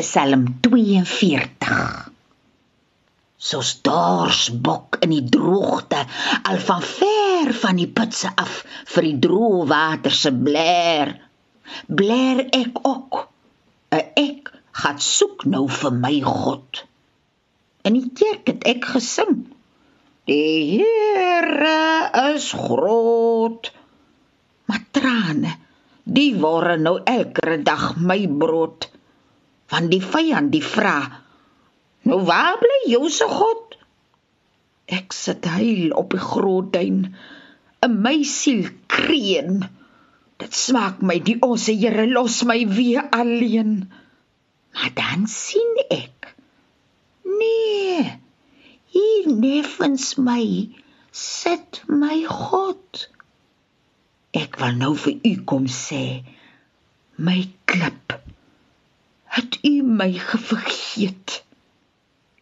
Psalm 0.00 0.46
42 0.64 2.10
Soos 3.40 3.70
doorsbok 3.86 4.98
in 5.04 5.14
die 5.14 5.24
droogte 5.34 6.02
al 6.50 6.58
van 6.68 6.82
ver 6.84 7.52
van 7.62 7.78
die 7.80 7.88
putse 7.88 8.28
af 8.42 8.58
vir 8.94 9.06
die 9.08 9.18
droë 9.26 9.62
water 9.70 10.16
se 10.16 10.32
blaar 10.48 11.14
blaar 12.00 12.42
ek 12.58 12.80
ook. 12.92 13.16
'n 13.98 14.04
ek 14.24 14.50
gaan 14.82 15.00
soek 15.06 15.46
nou 15.54 15.64
vir 15.78 15.94
my 16.04 16.16
God. 16.26 16.84
In 17.86 17.96
die 17.98 18.10
kerk 18.20 18.52
het 18.52 18.66
ek 18.74 18.84
gesing 18.94 19.34
die 20.30 20.82
Here 20.82 22.34
is 22.34 22.52
groot. 22.52 23.72
Maar 24.66 24.84
trane 24.98 25.56
die 26.04 26.32
word 26.44 26.80
nou 26.86 26.96
elke 27.16 27.62
dag 27.72 27.96
my 27.96 28.20
brood 28.44 28.89
van 29.70 29.90
die 29.92 30.02
vyand 30.02 30.52
die 30.54 30.64
vra 30.64 30.98
nou 32.08 32.20
waar 32.28 32.56
bly 32.60 32.78
jou 32.90 33.08
se 33.12 33.26
god? 33.30 33.76
Ek 34.90 35.14
sit 35.14 35.46
huil 35.46 35.92
op 35.94 36.14
die 36.16 36.22
groot 36.22 36.72
duin 36.74 37.02
'n 37.86 38.00
my 38.06 38.22
siel 38.36 38.66
kreun. 38.94 39.60
Dit 40.40 40.56
smaak 40.56 41.02
my 41.10 41.18
die 41.28 41.38
onse 41.46 41.72
Here 41.82 42.06
los 42.06 42.42
my 42.44 42.60
weer 42.68 43.06
alleen. 43.10 43.90
Maar 44.74 44.90
dan 44.94 45.26
sien 45.26 45.76
ek 45.88 46.34
nee 47.40 48.20
hier 48.94 49.26
neffens 49.44 50.16
my 50.18 50.44
sit 51.12 51.82
my 51.88 52.24
god. 52.28 53.08
Ek 54.42 54.58
wil 54.62 54.76
nou 54.78 54.92
vir 55.04 55.16
u 55.26 55.32
kom 55.52 55.66
sê, 55.66 56.22
my 57.18 57.40
klip, 57.70 58.19
my 60.00 60.10
gevergeet? 60.16 61.40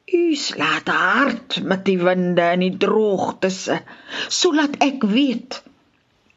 U 0.09 0.35
slaat 0.41 0.89
hard 0.89 1.59
met 1.69 1.85
die 1.85 1.99
winde 2.01 2.45
en 2.55 2.63
die 2.65 2.77
droogtes, 2.81 3.67
sodat 4.33 4.79
ek 4.85 5.05
weet 5.11 5.59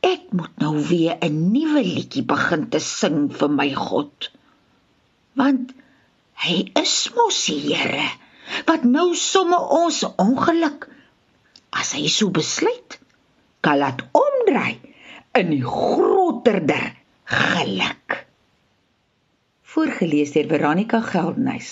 ek 0.02 0.32
moet 0.34 0.64
nou 0.64 0.74
weer 0.90 1.18
'n 1.22 1.38
nuwe 1.54 1.84
liedjie 1.86 2.26
begin 2.34 2.66
te 2.74 2.82
sing 2.84 3.30
vir 3.40 3.52
my 3.60 3.70
God. 3.78 4.32
Want 5.38 5.72
hy 6.46 6.58
is 6.82 6.96
mos 7.16 7.46
die 7.46 7.76
Here 7.76 8.10
wat 8.68 8.84
nou 8.84 9.14
somme 9.16 9.60
ons 9.78 10.02
ongeluk 10.26 10.90
as 11.82 11.94
hy 11.96 12.10
so 12.12 12.34
besluit 12.34 12.98
kan 13.62 13.80
laat 13.80 14.02
omdraai 14.18 14.82
in 15.40 15.54
die 15.54 15.64
groterder 15.64 16.92
geluk. 17.24 18.21
Voorgeles 19.72 20.34
deur 20.36 20.50
Veronica 20.52 21.00
Geldenhuys 21.00 21.70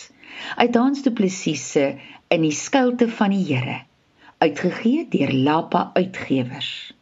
uit 0.55 0.75
Hans 0.75 1.01
Du 1.03 1.11
Plessis 1.11 1.63
se 1.71 1.97
In 2.31 2.45
die 2.45 2.53
skuilte 2.55 3.09
van 3.11 3.33
die 3.35 3.41
Here 3.43 3.81
uitgegee 4.39 5.01
deur 5.11 5.33
Lapa 5.33 5.81
Uitgewers. 5.99 6.93